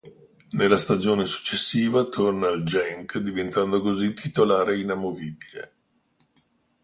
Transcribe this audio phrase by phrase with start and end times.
[0.53, 5.73] Nella stagione successiva torna al Genk diventando così titolare inamovibile.